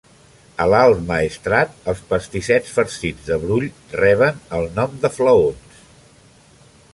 [0.63, 3.67] A l'Alt Maestrat, els pastissets farcits de brull
[4.01, 5.79] reben el nom de flaons.